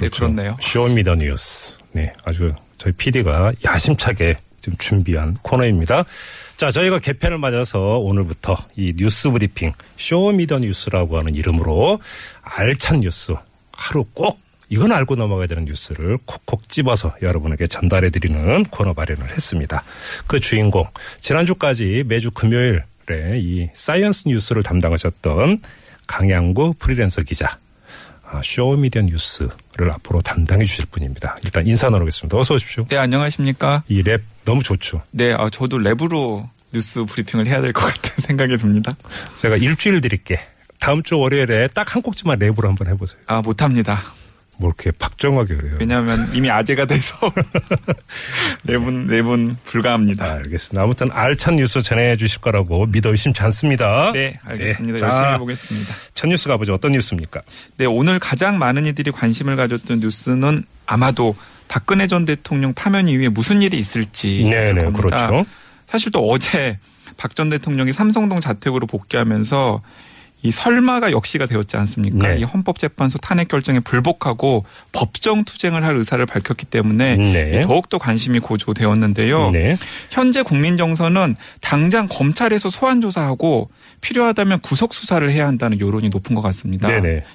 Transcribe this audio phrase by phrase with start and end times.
[0.00, 0.56] 네, 그렇네요.
[0.60, 1.78] Show Me the 뉴스.
[1.92, 6.04] 네, 아주 저희 PD가 야심차게 좀 준비한 코너입니다.
[6.56, 12.00] 자, 저희가 개편을 맞아서 오늘부터 이 뉴스 브리핑 Show Me the 뉴스라고 하는 이름으로
[12.42, 13.34] 알찬 뉴스
[13.72, 14.40] 하루 꼭
[14.70, 19.82] 이건 알고 넘어가야 되는 뉴스를 콕콕 집어서 여러분에게 전달해 드리는 코너 마련을 했습니다.
[20.26, 20.86] 그 주인공
[21.20, 22.82] 지난주까지 매주 금요일에
[23.36, 25.62] 이 science 뉴스를 담당하셨던
[26.06, 27.58] 강양구 프리랜서 기자 아,
[28.42, 31.36] Show Me the 뉴스를 앞으로 담당해 주실 분입니다.
[31.44, 32.36] 일단 인사 나누겠습니다.
[32.36, 32.86] 어서 오십시오.
[32.88, 33.82] 네, 안녕하십니까.
[33.88, 35.02] 이 랩 너무 좋죠.
[35.10, 38.92] 네, 아, 저도 랩으로 뉴스 브리핑을 해야 될 것 같은 생각이 듭니다.
[39.36, 40.38] 제가 일주일 드릴게.
[40.80, 43.20] 다음 주 월요일에 딱 한 곡지만 랩으로 한번 해보세요.
[43.26, 44.00] 아, 못합니다.
[44.58, 45.76] 뭐 이렇게 박정하게 그래요.
[45.78, 47.16] 왜냐하면 이미 아재가 돼서
[48.66, 50.24] 랩은, 랩은 불가합니다.
[50.24, 50.82] 알겠습니다.
[50.82, 54.10] 아무튼 알찬 뉴스 전해주실 거라고 믿어 의심치 않습니다.
[54.12, 54.94] 네, 알겠습니다.
[54.94, 55.94] 네, 자, 열심히 해보겠습니다.
[56.14, 56.74] 첫 뉴스 가보죠.
[56.74, 57.40] 어떤 뉴스입니까?
[57.76, 61.36] 네, 오늘 가장 많은 이들이 관심을 가졌던 뉴스는 아마도
[61.68, 64.90] 박근혜 전 대통령 파면 이후에 무슨 일이 있을지 네, 네.
[64.92, 65.46] 그렇죠.
[65.86, 66.78] 사실 또 어제
[67.16, 69.82] 박 전 대통령이 삼성동 자택으로 복귀하면서
[70.42, 72.28] 이 설마가 역시가 되었지 않습니까?
[72.28, 72.38] 네.
[72.38, 77.62] 이 헌법재판소 탄핵 결정에 불복하고 법정 투쟁을 할 의사를 밝혔기 때문에 네.
[77.62, 79.50] 더욱더 관심이 고조되었는데요.
[79.50, 79.78] 네.
[80.10, 86.42] 현재 국민 정서는 당장 검찰에서 소환 조사하고 필요하다면 구속 수사를 해야 한다는 여론이 높은 것
[86.42, 86.88] 같습니다.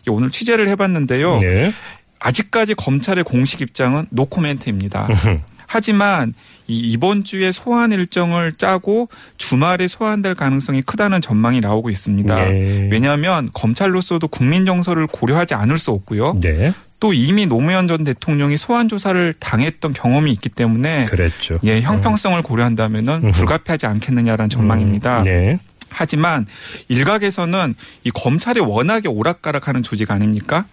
[0.07, 1.39] 오늘 취재를 해봤는데요.
[1.39, 1.73] 네.
[2.19, 5.09] 아직까지 검찰의 공식 입장은 노코멘트입니다.
[5.67, 6.33] 하지만
[6.67, 12.35] 이 이번 주에 소환 일정을 짜고 주말에 소환될 가능성이 크다는 전망이 나오고 있습니다.
[12.35, 12.89] 네.
[12.91, 16.37] 왜냐하면 검찰로서도 국민 정서를 고려하지 않을 수 없고요.
[16.41, 16.73] 네.
[16.99, 21.59] 또 이미 노무현 전 대통령이 소환 조사를 당했던 경험이 있기 때문에 그랬죠.
[21.65, 23.31] 예, 형평성을 고려한다면은 음.
[23.31, 25.21] 불가피하지 않겠느냐라는 전망입니다.
[25.23, 25.59] 네.
[25.89, 26.45] 하지만
[26.87, 27.75] 일각에서는
[28.05, 30.65] 이 검찰이 워낙에 오락가락하는 조직 아닙니까?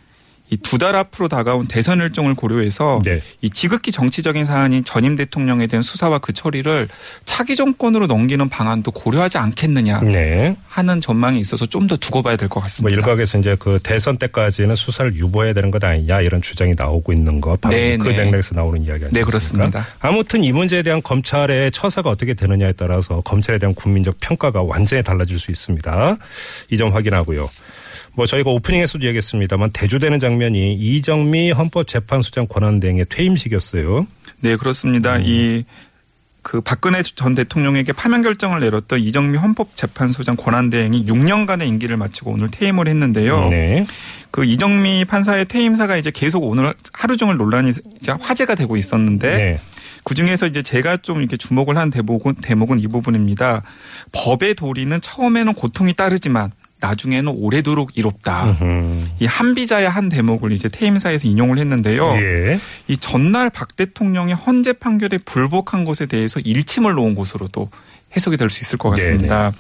[0.51, 3.21] 이 두 달 앞으로 다가온 대선 일정을 고려해서 네.
[3.41, 6.89] 이 지극히 정치적인 사안인 전임 대통령에 대한 수사와 그 처리를
[7.25, 10.57] 차기 정권으로 넘기는 방안도 고려하지 않겠느냐 네.
[10.69, 12.95] 하는 전망이 있어서 좀 더 두고 봐야 될것뭐 같습니다.
[12.95, 17.57] 일각에서 이제 그 대선 때까지는 수사를 유보해야 되는 것 아니냐 이런 주장이 나오고 있는 거
[17.57, 18.19] 바로 네, 그 네.
[18.25, 19.19] 맥락에서 나오는 이야기 아니겠습니까?
[19.19, 19.87] 네, 그렇습니다.
[20.01, 25.39] 아무튼 이 문제에 대한 검찰의 처사가 어떻게 되느냐에 따라서 검찰에 대한 국민적 평가가 완전히 달라질
[25.39, 26.17] 수 있습니다.
[26.71, 27.51] 이 점 확인하고요.
[28.15, 34.07] 뭐 저희가 오프닝에서도 얘기했습니다만 대조되는 장면이 이정미 헌법재판소장 권한대행의 퇴임식이었어요.
[34.41, 35.17] 네, 그렇습니다.
[35.17, 35.23] 음.
[35.25, 42.89] 이그 박근혜 전 대통령에게 파면 결정을 내렸던 이정미 헌법재판소장 권한대행이 6년간의 임기를 마치고 오늘 퇴임을
[42.89, 43.49] 했는데요.
[43.49, 43.87] 네.
[44.31, 49.61] 그 이정미 판사의 퇴임사가 이제 계속 오늘 하루 종일 논란이 이제 화제가 되고 있었는데 네.
[50.03, 53.63] 그 중에서 이제 제가 좀 이렇게 주목을 한 대목은 대목은 이 부분입니다.
[54.13, 58.57] 법의 도리는 처음에는 고통이 따르지만 나중에는 오래도록 이롭다.
[58.63, 59.03] 음.
[59.21, 62.17] 이 한비자의 한 대목을 이제 퇴임사에서 인용을 했는데요.
[62.17, 62.61] 예.
[62.89, 67.71] 이 전날 박 대통령의 헌재 판결에 불복한 것에 대해서 일침을 놓은 것으로도
[68.17, 69.53] 해석이 될 수 있을 것 같습니다.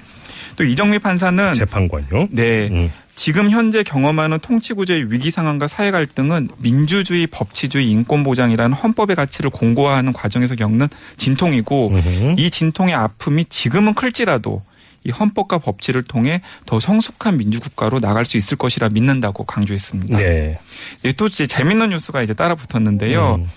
[0.56, 2.28] 또 이정미 판사는 재판관요.
[2.30, 2.68] 네.
[2.70, 2.90] 음.
[3.14, 10.14] 지금 현재 경험하는 통치구조의 위기 상황과 사회 갈등은 민주주의, 법치주의, 인권 보장이라는 헌법의 가치를 공고화하는
[10.14, 10.88] 과정에서 겪는
[11.18, 12.34] 진통이고 음흠.
[12.38, 14.62] 이 진통의 아픔이 지금은 클지라도
[15.04, 20.18] 이 헌법과 법치를 통해 더 성숙한 민주국가로 나갈 수 있을 것이라 믿는다고 강조했습니다.
[20.18, 20.58] 네.
[21.04, 23.36] 예, 또 이제 재밌는 뉴스가 이제 따라 붙었는데요.
[23.36, 23.48] 음.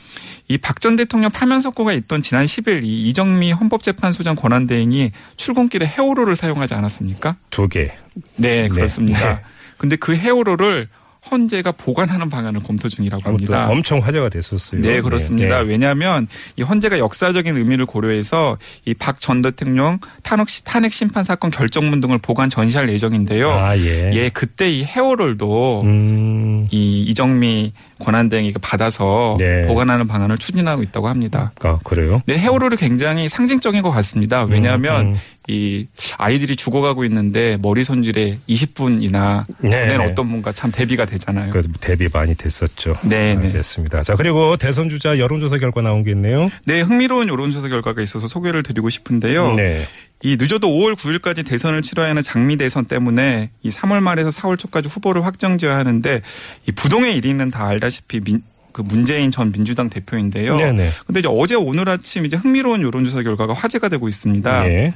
[0.47, 7.37] 이박전 대통령 파면 석고가 있던 지난 10일 이 이정미 헌법재판소장 권한대행이 출근길에 헤어로를 사용하지 않았습니까?
[7.49, 7.91] 두 개.
[8.35, 9.35] 네, 그렇습니다.
[9.35, 9.41] 네.
[9.77, 10.87] 근데 그 헤어로를
[11.31, 13.67] 헌재가 보관하는 방안을 검토 중이라고 합니다.
[13.69, 14.81] 엄청 화제가 됐었어요.
[14.81, 15.61] 네, 그렇습니다.
[15.63, 15.69] 네.
[15.69, 16.27] 왜냐하면
[16.57, 22.01] 이 헌재가 역사적인 의미를 고려해서 이 박 전 대통령 탄핵, 시- 탄핵 심판 사건 결정문
[22.01, 23.49] 등을 보관 전시할 예정인데요.
[23.49, 24.11] 아, 예.
[24.13, 26.67] 예, 그때 이 헤어롤도 음.
[26.71, 29.65] 이 이정미 권한대행이 받아서 네.
[29.65, 31.51] 보관하는 방안을 추진하고 있다고 합니다.
[31.63, 32.21] 아, 그래요?
[32.25, 34.43] 네, 헤어롤이 굉장히 상징적인 것 같습니다.
[34.43, 35.17] 왜냐하면 음, 음.
[35.47, 35.87] 이
[36.17, 39.69] 아이들이 죽어가고 있는데 머리 손질에 20분이나 네.
[39.69, 41.51] 보낸 어떤 분과 참 대비가 되잖아요.
[41.51, 42.95] 그래도 대비 많이 됐었죠.
[43.03, 43.47] 네, 네.
[43.47, 44.03] 알겠습니다.
[44.03, 46.49] 자, 그리고 대선 주자 여론조사 결과 나온 게 있네요.
[46.65, 49.55] 네, 흥미로운 여론조사 결과가 있어서 소개를 드리고 싶은데요.
[49.55, 49.85] 네.
[50.25, 54.87] 이 늦어도 5월 9일까지 대선을 치러야 하는 장미 대선 때문에 이 3월 말에서 4월 초까지
[54.87, 56.21] 후보를 확정지어야 하는데
[56.65, 58.41] 이 부동의 1위는 다 알다시피 민,
[58.73, 60.57] 그 문재인 전 민주당 대표인데요.
[60.57, 60.91] 네네.
[61.05, 64.67] 근데 이제 어제 오늘 아침 이제 흥미로운 여론조사 결과가 화제가 되고 있습니다.
[64.67, 64.93] 예.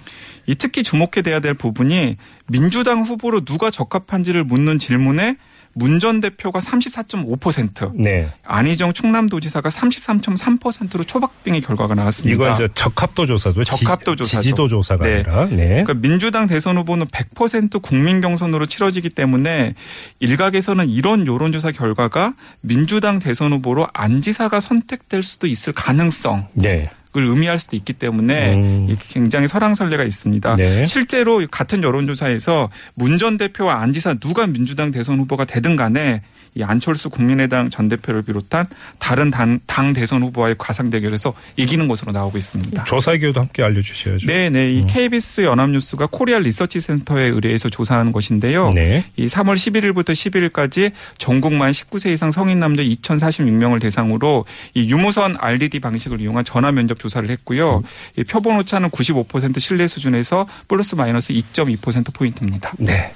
[0.48, 5.38] 이 특히 주목해야 될 부분이 민주당 후보로 누가 적합한지를 묻는 질문에
[5.78, 8.32] 문 전 대표가 34.5%, 네.
[8.44, 12.36] 안희정 충남도지사가 33.3%로 초박빙의 결과가 나왔습니다.
[12.36, 14.42] 이건 이제 적합도 조사도 적합도 조사죠.
[14.42, 15.14] 지지도 조사가 네.
[15.16, 15.68] 아니라 네.
[15.84, 19.76] 그러니까 민주당 대선 후보는 100% 국민 경선으로 치러지기 때문에
[20.20, 26.48] 일각에서는 이런 여론조사 결과가 민주당 대선 후보로 안 지사가 선택될 수도 있을 가능성.
[26.54, 26.90] 네.
[27.18, 28.98] 을 의미할 수도 있기 때문에 음.
[29.10, 30.56] 굉장히 설왕설래가 있습니다.
[30.56, 30.86] 네.
[30.86, 36.22] 실제로 같은 여론조사에서 문 전 대표와 안 지사 누가 민주당 대선 후보가 되든 간에
[36.54, 38.66] 이 안철수 국민의당 전 대표를 비롯한
[39.00, 42.84] 다른 당, 당 대선 후보와의 가상 대결에서 이기는 것으로 나오고 있습니다.
[42.86, 44.26] 조사 개요도 함께 알려주셔야죠.
[44.26, 44.68] 네, 네.
[44.68, 44.72] 음.
[44.80, 48.72] 이 KBS 연합뉴스가 코리아 리서치 센터에 의뢰해서 조사한 것인데요.
[48.74, 49.06] 네.
[49.18, 55.80] 이 3월 11일부터 11일까지 전국 만 19세 이상 성인 남녀 2,046명을 대상으로 이 유무선 RDD
[55.80, 57.84] 방식을 이용한 전화 면접 조사 를 했고요.
[58.18, 62.74] 이 표본 오차는 95% 신뢰 수준에서 플러스 마이너스 2.2% 포인트입니다.
[62.78, 63.14] 네.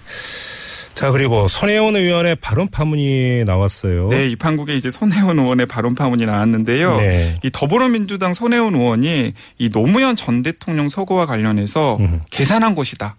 [0.94, 4.10] 자 그리고 손혜원 의원의 발언 파문이 나왔어요.
[4.10, 6.98] 네, 이 판국에 이제 손혜원 의원의 발언 파문이 나왔는데요.
[6.98, 7.40] 네.
[7.44, 12.22] 이 더불어민주당 손혜원 의원이 이 노무현 전 대통령 서거와 관련해서 음.
[12.30, 13.16] 계산한 것이다.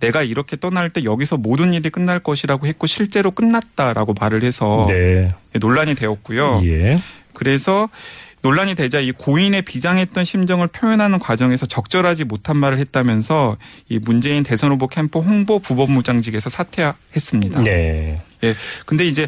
[0.00, 5.34] 내가 이렇게 떠날 때 여기서 모든 일이 끝날 것이라고 했고 실제로 끝났다라고 말을 해서 네.
[5.58, 6.62] 논란이 되었고요.
[6.64, 7.00] 예.
[7.32, 7.88] 그래서
[8.42, 13.56] 논란이 되자 이 고인의 비장했던 심정을 표현하는 과정에서 적절하지 못한 말을 했다면서
[13.88, 17.62] 이 문재인 대선 후보 캠프 홍보 부법무장직에서 사퇴했습니다.
[17.62, 18.22] 네.
[18.44, 18.54] 예.
[18.86, 19.26] 근데 이제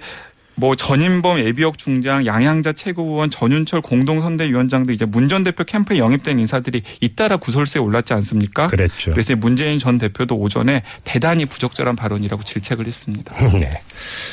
[0.61, 6.41] 뭐 전인범 예비역 중장, 양양자 최고위원, 전윤철 공동선대위원장 등 이제 문 전 대표 캠프에 영입된
[6.41, 8.67] 인사들이 잇따라 구설수에 올랐지 않습니까?
[8.67, 9.13] 그랬죠.
[9.13, 13.33] 그래서 문재인 전 대표도 오전에 대단히 부적절한 발언이라고 질책을 했습니다.
[13.57, 13.81] 네.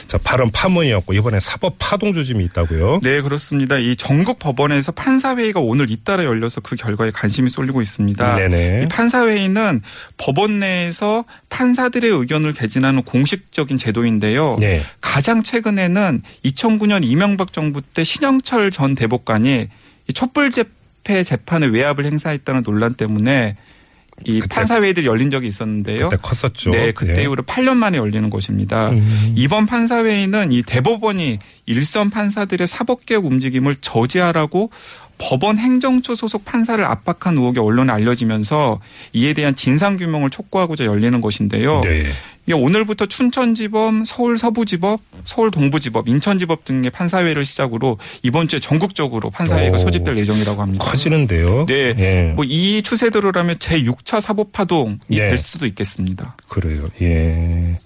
[0.08, 3.02] 자 발언 파문이었고 이번에 사법 파동 조짐이 있다고요.
[3.04, 3.78] 네, 그렇습니다.
[3.78, 8.36] 이 전국 법원에서 판사 회의가 오늘 잇따라 열려서 그 결과에 관심이 쏠리고 있습니다.
[8.36, 8.84] 네네.
[8.84, 9.82] 이 판사 회의는
[10.18, 14.56] 법원 내에서 판사들의 의견을 개진하는 공식적인 제도인데요.
[14.60, 14.82] 네.
[15.00, 19.68] 가장 최근에는 2009년 이명박 정부 때 신영철 전 대법관이
[20.08, 23.56] 이 촛불 집회 재판에 외압을 행사했다는 논란 때문에
[24.26, 26.10] 이 판사회의들이 열린 적이 있었는데요.
[26.10, 26.72] 그때 컸었죠.
[26.72, 27.24] 네, 그때 예.
[27.24, 28.90] 이후로 8년 만에 열리는 것입니다.
[28.90, 29.34] 음.
[29.36, 34.72] 이번 판사회의는 이 대법원이 일선 판사들의 사법개혁 움직임을 저지하라고
[35.20, 38.80] 법원 행정처 소속 판사를 압박한 의혹이 언론에 알려지면서
[39.14, 41.82] 이에 대한 진상 규명을 촉구하고자 열리는 것인데요.
[41.82, 42.12] 네.
[42.48, 49.76] 이게 오늘부터 춘천지법, 서울 서부지법, 서울 동부지법, 인천지법 등의 판사회를 시작으로 이번 주에 전국적으로 판사회가
[49.76, 49.80] 오.
[49.80, 50.86] 소집될 예정이라고 합니다.
[50.86, 51.66] 커지는데요.
[51.66, 51.94] 네.
[52.00, 52.34] 예.
[52.38, 55.18] 뭐이 추세대로라면 제6차 사법파동이 예.
[55.28, 56.38] 될 수도 있겠습니다.
[56.48, 56.88] 그래요.
[57.02, 57.80] 예.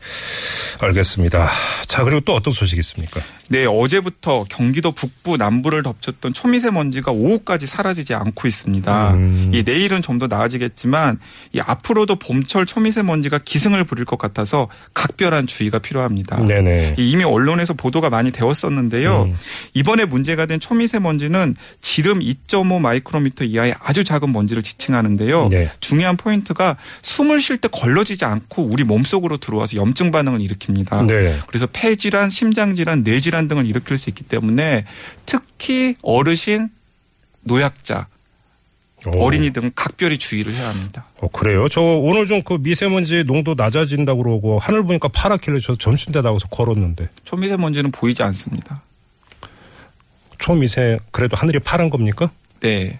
[0.80, 1.50] 알겠습니다.
[1.88, 3.20] 자 그리고 또 어떤 소식이 있습니까?
[3.50, 9.14] 네, 어제부터 경기도 북부 남부를 덮쳤던 초미세먼지가 오후까지 사라지지 않고 있습니다.
[9.16, 9.52] 음.
[9.54, 11.18] 이 내일은 좀 더 나아지겠지만
[11.54, 14.51] 이 앞으로도 봄철 초미세먼지가 기승을 부릴 것 같아서
[14.94, 16.44] 각별한 주의가 필요합니다.
[16.46, 16.96] 네네.
[16.98, 19.24] 이 이미 언론에서 보도가 많이 되었었는데요.
[19.24, 19.38] 음.
[19.74, 25.48] 이번에 문제가 된 초미세먼지는 지름 2.5 마이크로미터 이하의 아주 작은 먼지를 지칭하는데요.
[25.50, 25.72] 네.
[25.80, 31.06] 중요한 포인트가 숨을 쉴 때 걸러지지 않고 우리 몸속으로 들어와서 염증 반응을 일으킵니다.
[31.06, 31.40] 네.
[31.48, 34.86] 그래서 폐질환, 심장질환, 뇌질환 등을 일으킬 수 있기 때문에
[35.26, 36.70] 특히 어르신,
[37.44, 38.08] 노약자,
[39.08, 39.24] 오.
[39.26, 41.06] 어린이 등 각별히 주의를 해야 합니다.
[41.20, 41.68] 어, 그래요?
[41.70, 47.10] 저 오늘 좀 그 미세먼지 농도 낮아진다고 그러고 하늘 보니까 파랗길래 저 점심때 나가서 걸었는데
[47.24, 48.82] 초미세먼지는 보이지 않습니다.
[50.40, 52.32] 초미세 그래도 하늘이 파란 겁니까?
[52.62, 53.00] 네.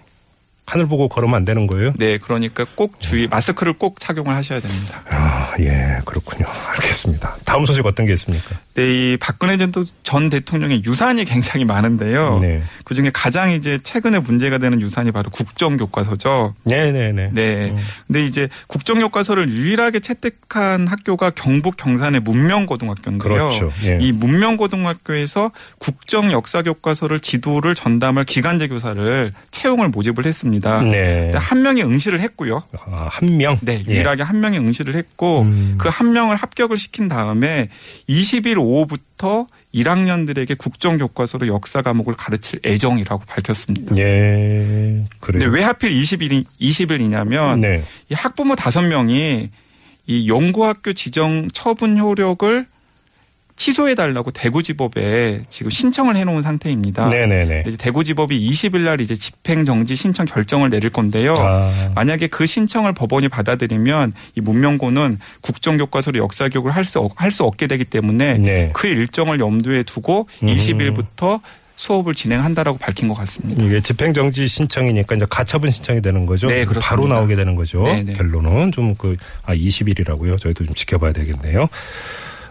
[0.64, 1.92] 하늘 보고 걸으면 안 되는 거예요?
[1.98, 2.18] 네.
[2.18, 5.02] 그러니까 꼭 주의, 마스크를 꼭 착용을 하셔야 됩니다.
[5.10, 6.46] 아, 예, 그렇군요.
[6.74, 7.36] 알겠습니다.
[7.44, 8.56] 다음 소식 어떤 게 있습니까?
[8.74, 8.82] 네.
[8.82, 12.38] 이 박근혜 전, 전 대통령의 유산이 굉장히 많은데요.
[12.40, 12.62] 네.
[12.84, 16.54] 그 중에 가장 이제 최근에 문제가 되는 유산이 바로 국정교과서죠.
[16.64, 17.30] 네네네.
[17.32, 17.70] 네.
[17.70, 17.76] 음.
[18.06, 23.18] 근데 이제 국정교과서를 유일하게 채택한 학교가 경북 경산의 문명고등학교인데요.
[23.18, 23.72] 그렇죠.
[23.84, 23.98] 예.
[24.00, 30.82] 이 문명고등학교에서 국정역사교과서를 지도를 전담할 기간제 교사를 채용을 모집을 했습니다.
[30.82, 31.30] 네.
[31.34, 32.62] 한 명이 응시를 했고요.
[32.86, 33.58] 아, 한 명?
[33.60, 33.92] 네, 예.
[33.92, 35.74] 유일하게 한 명이 응시를 했고 음.
[35.78, 37.68] 그한 명을 합격을 시킨 다음에
[38.08, 43.96] 20일 오후부터 1학년들에게 국정 교과서로 역사 과목을 가르칠 예정이라고 밝혔습니다.
[43.96, 45.04] 예.
[45.20, 47.84] 근데 왜 하필 20일 20일이냐면 네.
[48.10, 49.50] 이 학부모 다섯 명이
[50.06, 52.66] 이 연구학교 지정 처분 효력을
[53.62, 57.08] 취소해 달라고 대구지법에 지금 신청을 해놓은 상태입니다.
[57.08, 57.62] 네네네.
[57.68, 61.36] 이제 대구지법이 20일 날 이제 집행 정지 신청 결정을 내릴 건데요.
[61.38, 67.68] 아, 만약에 그 신청을 법원이 받아들이면 이 문명고는 국정교과서로 역사교육을 할 수 할 수 없게
[67.68, 68.70] 되기 때문에 네.
[68.74, 70.48] 그 일정을 염두에 두고 음.
[70.48, 71.40] 20일부터
[71.76, 73.62] 수업을 진행한다라고 밝힌 것 같습니다.
[73.62, 76.48] 이게 집행정지 신청이니까 이제 가처분 신청이 되는 거죠.
[76.48, 76.88] 네, 그렇습니다.
[76.88, 77.82] 바로 나오게 되는 거죠.
[77.84, 78.12] 네, 네.
[78.12, 80.38] 결론은 좀 그, 아, 20일이라고요.
[80.38, 81.68] 저희도 좀 지켜봐야 되겠네요.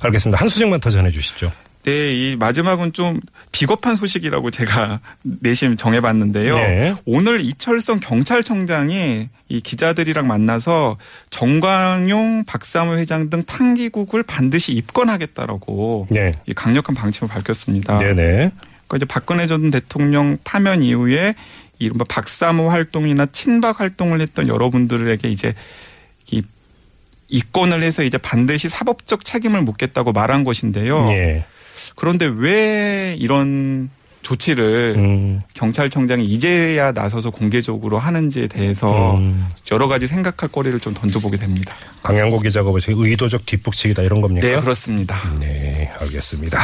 [0.01, 0.39] 알겠습니다.
[0.39, 1.51] 한 수직만 더 전해 주시죠.
[1.83, 3.19] 네, 이 마지막은 좀
[3.51, 6.55] 비겁한 소식이라고 제가 내심 정해봤는데요.
[6.55, 6.95] 네.
[7.05, 10.97] 오늘 이철성 경찰청장이 이 기자들이랑 만나서
[11.31, 16.33] 정광용 박사무 회장 등 탕기국을 반드시 입건하겠다라고 네.
[16.45, 17.97] 이 강력한 방침을 밝혔습니다.
[17.97, 18.51] 네네.
[18.87, 21.33] 그러니까 이제 박근혜 전 대통령 파면 이후에
[21.79, 25.53] 이른바 박사모 활동이나 친박 활동을 했던 여러분들에게 이제 이
[27.31, 31.07] 입건을 해서 이제 반드시 사법적 책임을 묻겠다고 말한 것인데요.
[31.09, 31.45] 예.
[31.95, 33.89] 그런데 왜 이런
[34.21, 39.47] 조치를 음, 경찰청장이 이제야 나서서 공개적으로 하는지에 대해서 음.
[39.71, 41.73] 여러 가지 생각할 거리를 좀 던져보게 됩니다.
[42.03, 44.47] 강양고 기자가 보시기 의도적 뒷북치기다 이런 겁니까?
[44.47, 45.17] 네, 그렇습니다.
[45.39, 46.59] 네, 알겠습니다.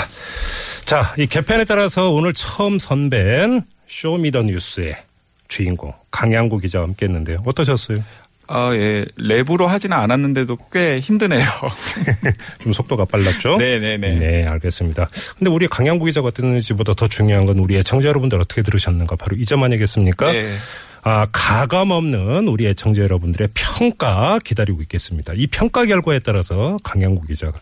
[0.85, 4.95] 자, 이 개편에 따라서 오늘 처음 선배인 쇼미더뉴스의
[5.47, 7.43] 주인공 강양구 기자와 함께했는데요.
[7.45, 8.03] 어떠셨어요?
[8.47, 9.05] 아, 예.
[9.19, 11.45] 랩으로 하지는 않았는데도 꽤 힘드네요.
[12.63, 13.57] 좀 속도가 빨랐죠?
[13.57, 14.15] 네네네.
[14.15, 15.09] 네, 알겠습니다.
[15.37, 19.43] 근데 우리 강양구 기자가 어땠는지보다 더 중요한 건 우리 애청자 여러분들 어떻게 들으셨는가 바로 이
[19.45, 20.31] 점 아니겠습니까?
[20.31, 20.53] 네.
[21.03, 25.31] 아, 가감 없는 우리 애청자 여러분들의 평가 기다리고 있겠습니다.
[25.35, 27.57] 이 평가 결과에 따라서 강양구 기자가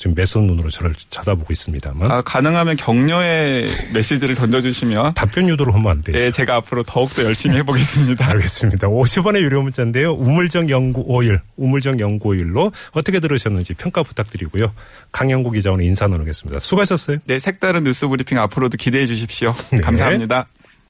[0.00, 6.02] 지금 매선 눈으로 저를 쳐다보고 있습니다만 아, 가능하면 격려의 메시지를 던져주시면 답변 유도를 하면 안
[6.02, 6.16] 되죠.
[6.16, 8.24] 네, 제가 앞으로 더욱더 열심히 해보겠습니다.
[8.26, 8.88] 알겠습니다.
[8.88, 10.14] 50원의 유료 문자인데요.
[10.14, 14.72] 우물정 연구 5일, 우물정 연구 5일로 어떻게 들으셨는지 평가 부탁드리고요.
[15.12, 16.60] 강영구 기자 오늘 인사 나누겠습니다.
[16.60, 17.18] 수고하셨어요.
[17.26, 19.52] 네, 색다른 뉴스 브리핑 앞으로도 기대해 주십시오.
[19.70, 19.82] 네.
[19.82, 20.46] 감사합니다.